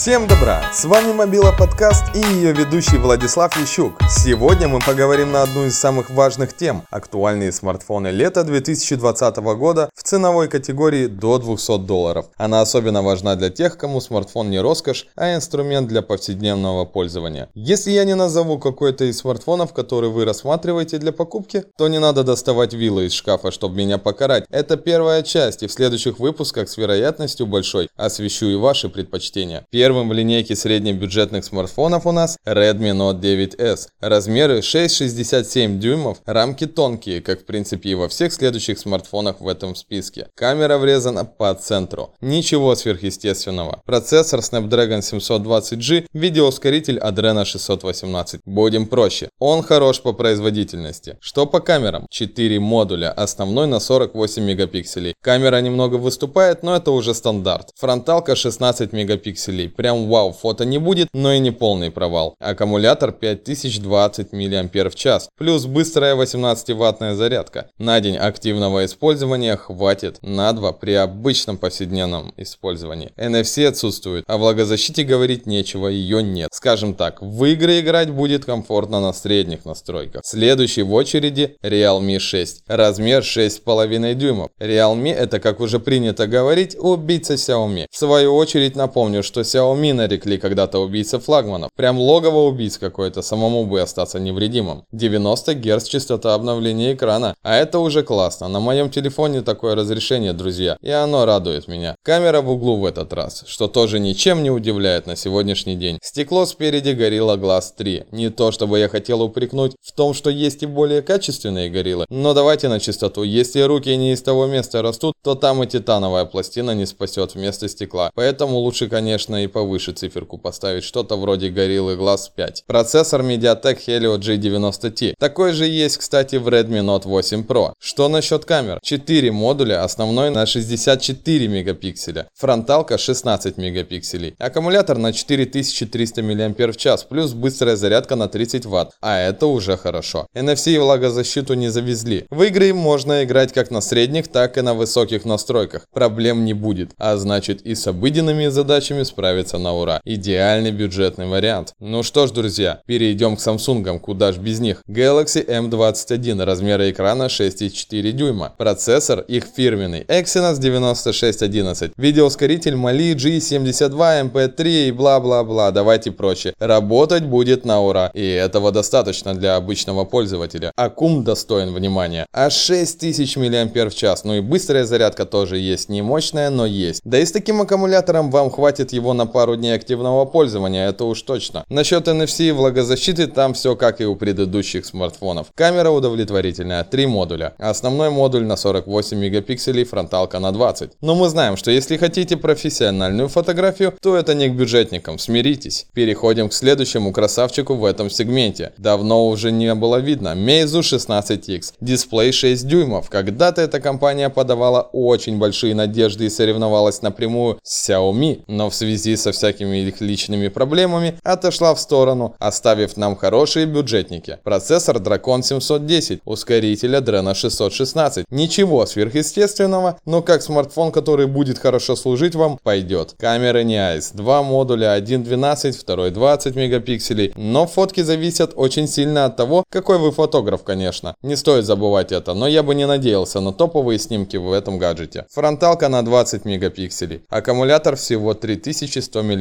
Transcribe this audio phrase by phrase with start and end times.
[0.00, 0.62] Всем добра!
[0.72, 3.92] С вами Мобила Подкаст и ее ведущий Владислав Ящук.
[4.08, 10.02] Сегодня мы поговорим на одну из самых важных тем– актуальные смартфоны лета 2020 года в
[10.02, 12.30] ценовой категории до 200 долларов.
[12.38, 17.50] Она особенно важна для тех, кому смартфон не роскошь, а инструмент для повседневного пользования.
[17.52, 22.24] Если я не назову какой-то из смартфонов, который вы рассматриваете для покупки, то не надо
[22.24, 24.46] доставать вилы из шкафа, чтобы меня покарать.
[24.48, 29.66] Это первая часть, и в следующих выпусках с вероятностью большой освещу и ваши предпочтения.
[29.90, 33.88] Первым в линейке среднебюджетных смартфонов у нас Redmi Note 9s.
[34.00, 39.74] Размеры 6,67 дюймов, рамки тонкие, как в принципе и во всех следующих смартфонах в этом
[39.74, 40.28] списке.
[40.36, 42.14] Камера врезана по центру.
[42.20, 43.82] Ничего сверхъестественного.
[43.84, 48.42] Процессор Snapdragon 720G, видеоускоритель Adreno 618.
[48.44, 49.28] Будем проще.
[49.40, 51.18] Он хорош по производительности.
[51.20, 52.06] Что по камерам?
[52.08, 55.14] 4 модуля, основной на 48 мегапикселей.
[55.20, 57.70] Камера немного выступает, но это уже стандарт.
[57.74, 62.34] Фронталка 16 мегапикселей прям вау, фото не будет, но и не полный провал.
[62.38, 67.70] Аккумулятор 5020 мАч, плюс быстрая 18-ваттная зарядка.
[67.78, 73.14] На день активного использования хватит на 2 при обычном повседневном использовании.
[73.16, 76.50] NFC отсутствует, о влагозащите говорить нечего, ее нет.
[76.52, 80.20] Скажем так, в игры играть будет комфортно на средних настройках.
[80.26, 82.64] Следующий в очереди Realme 6.
[82.66, 84.50] Размер 6,5 дюймов.
[84.60, 87.86] Realme это, как уже принято говорить, убийца Xiaomi.
[87.90, 91.70] В свою очередь напомню, что Xiaomi Xiaomi нарекли когда-то убийцы флагманов.
[91.76, 94.84] Прям логово убийц какое-то, самому бы остаться невредимым.
[94.92, 97.34] 90 Гц частота обновления экрана.
[97.42, 98.48] А это уже классно.
[98.48, 100.76] На моем телефоне такое разрешение, друзья.
[100.80, 101.94] И оно радует меня.
[102.02, 105.98] Камера в углу в этот раз, что тоже ничем не удивляет на сегодняшний день.
[106.02, 108.04] Стекло спереди Gorilla Glass 3.
[108.12, 112.06] Не то, чтобы я хотел упрекнуть в том, что есть и более качественные гориллы.
[112.10, 113.22] Но давайте на чистоту.
[113.22, 117.68] Если руки не из того места растут, то там и титановая пластина не спасет вместо
[117.68, 118.10] стекла.
[118.14, 122.64] Поэтому лучше, конечно, и повыше циферку поставить, что-то вроде Gorilla Glass 5.
[122.66, 125.14] Процессор MediaTek Helio G90T.
[125.18, 127.72] Такой же есть, кстати, в Redmi Note 8 Pro.
[127.78, 128.78] Что насчет камер?
[128.82, 132.26] 4 модуля, основной на 64 мегапикселя.
[132.34, 134.34] Фронталка 16 мегапикселей.
[134.38, 138.92] Аккумулятор на 4300 мАч, плюс быстрая зарядка на 30 Вт.
[139.02, 140.26] А это уже хорошо.
[140.34, 142.24] NFC и влагозащиту не завезли.
[142.30, 145.82] В игры можно играть как на средних, так и на высоких настройках.
[145.92, 146.92] Проблем не будет.
[146.96, 150.00] А значит и с обыденными задачами справиться справится на ура.
[150.04, 151.74] Идеальный бюджетный вариант.
[151.80, 154.82] Ну что ж, друзья, перейдем к Samsung, куда ж без них.
[154.88, 158.52] Galaxy M21, размеры экрана 6,4 дюйма.
[158.58, 161.92] Процессор их фирменный Exynos 9611.
[161.96, 165.70] Видеоускоритель Mali G72 MP3 и бла-бла-бла.
[165.70, 166.54] Давайте проще.
[166.60, 168.10] Работать будет на ура.
[168.14, 170.72] И этого достаточно для обычного пользователя.
[170.76, 172.26] Аккум достоин внимания.
[172.32, 174.24] Аж 6000 мАч.
[174.24, 175.88] Ну и быстрая зарядка тоже есть.
[175.88, 177.00] Не мощная, но есть.
[177.04, 181.22] Да и с таким аккумулятором вам хватит его на пару дней активного пользования, это уж
[181.22, 181.64] точно.
[181.68, 185.48] Насчет NFC и влагозащиты там все как и у предыдущих смартфонов.
[185.54, 187.54] Камера удовлетворительная, 3 модуля.
[187.58, 190.92] Основной модуль на 48 мегапикселей, фронталка на 20.
[191.00, 195.86] Но мы знаем, что если хотите профессиональную фотографию, то это не к бюджетникам, смиритесь.
[195.94, 198.72] Переходим к следующему красавчику в этом сегменте.
[198.78, 200.34] Давно уже не было видно.
[200.34, 201.74] Meizu 16X.
[201.80, 203.10] Дисплей 6 дюймов.
[203.10, 209.16] Когда-то эта компания подавала очень большие надежды и соревновалась напрямую с Xiaomi, но в связи
[209.16, 214.38] со всякими их личными проблемами, отошла в сторону, оставив нам хорошие бюджетники.
[214.44, 218.26] Процессор Dragon 710, ускоритель Adreno 616.
[218.30, 223.14] Ничего сверхъестественного, но как смартфон, который будет хорошо служить вам, пойдет.
[223.18, 229.24] Камеры не ICE, два модуля, один 12, второй 20 мегапикселей, но фотки зависят очень сильно
[229.24, 231.14] от того, какой вы фотограф, конечно.
[231.22, 235.26] Не стоит забывать это, но я бы не надеялся на топовые снимки в этом гаджете.
[235.30, 239.40] Фронталка на 20 мегапикселей, аккумулятор всего 3100 100 мАч.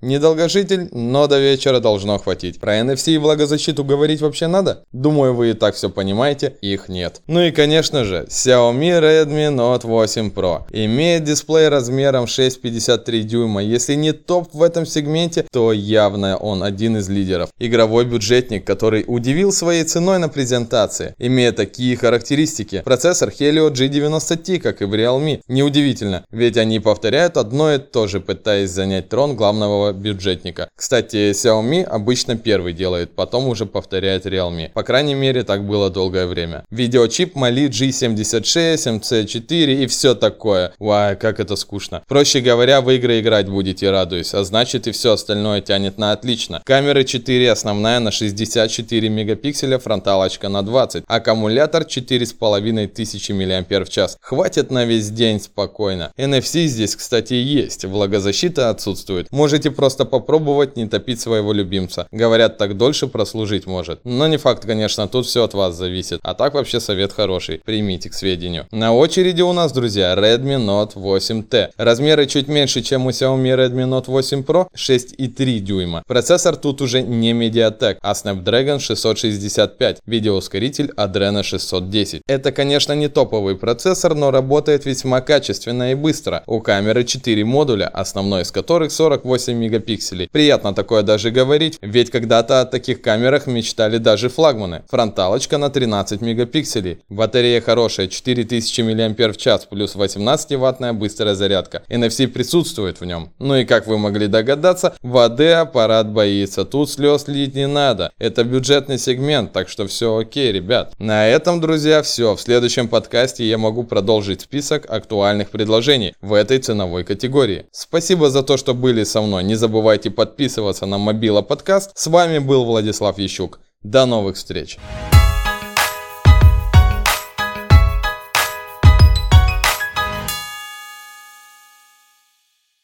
[0.00, 2.58] Недолгожитель, но до вечера должно хватить.
[2.58, 4.82] Про NFC и влагозащиту говорить вообще надо?
[4.92, 7.22] Думаю, вы и так все понимаете, их нет.
[7.28, 10.62] Ну и конечно же, Xiaomi Redmi Note 8 Pro.
[10.72, 13.62] Имеет дисплей размером 6,53 дюйма.
[13.62, 17.50] Если не топ в этом сегменте, то явно он один из лидеров.
[17.58, 21.14] Игровой бюджетник, который удивил своей ценой на презентации.
[21.18, 22.82] Имея такие характеристики.
[22.84, 25.42] Процессор Helio G90T, как и в Realme.
[25.46, 30.70] Неудивительно, ведь они повторяют одно и то же, пытаясь занять трон главного бюджетника.
[30.74, 34.70] Кстати, Xiaomi обычно первый делает, потом уже повторяет Realme.
[34.72, 36.64] По крайней мере, так было долгое время.
[36.70, 40.72] Видеочип Mali G76, MC4 и все такое.
[40.78, 42.02] Вай, как это скучно.
[42.08, 46.62] Проще говоря, в игры играть будете, радуюсь, а значит и все остальное тянет на отлично.
[46.64, 51.04] Камеры 4, основная на 64 мегапикселя, фронталочка на 20.
[51.06, 54.16] Аккумулятор 4500 мАч.
[54.22, 56.12] Хватит на весь день спокойно.
[56.16, 57.84] NFC здесь, кстати, есть.
[57.84, 59.30] Влагозащита отсутствует.
[59.30, 62.06] Можете просто попробовать не топить своего любимца.
[62.10, 64.00] Говорят, так дольше прослужить может.
[64.04, 66.20] Но не факт, конечно, тут все от вас зависит.
[66.22, 67.60] А так вообще совет хороший.
[67.64, 68.66] Примите к сведению.
[68.70, 71.70] На очереди у нас, друзья, Redmi Note 8T.
[71.76, 76.02] Размеры чуть меньше, чем у Xiaomi Redmi Note 8 Pro, 6,3 дюйма.
[76.06, 82.22] Процессор тут уже не Mediatek, а Snapdragon 665, видеоускоритель Adreno 610.
[82.26, 86.42] Это, конечно, не топовый процессор, но работает весьма качественно и быстро.
[86.46, 90.28] У камеры 4 модуля, основной из которых 48 мегапикселей.
[90.30, 94.82] Приятно такое даже говорить, ведь когда-то о таких камерах мечтали даже флагманы.
[94.88, 96.98] Фронталочка на 13 мегапикселей.
[97.08, 101.82] Батарея хорошая, 4000 мАч плюс 18 ваттная быстрая зарядка.
[101.88, 103.30] NFC присутствует в нем.
[103.38, 106.64] Ну и как вы могли догадаться, воды аппарат боится.
[106.64, 108.12] Тут слез лить не надо.
[108.18, 110.94] Это бюджетный сегмент, так что все окей, ребят.
[110.98, 112.36] На этом, друзья, все.
[112.36, 117.66] В следующем подкасте я могу продолжить список актуальных предложений в этой ценовой категории.
[117.72, 119.44] Спасибо за то, что были со мной.
[119.44, 121.92] Не забывайте подписываться на Мобила подкаст.
[121.94, 123.60] С вами был Владислав Ящук.
[123.84, 124.76] До новых встреч!